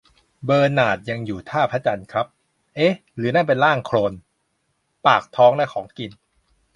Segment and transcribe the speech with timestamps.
[0.45, 2.25] เบอร์นาร์ดยังอยู่ท่าพระจันทร์ครับ
[2.75, 4.13] เอ๊ะ หรือนั่นเป็นร่างโคลน!?
[5.05, 6.11] ปากท้องและของกิน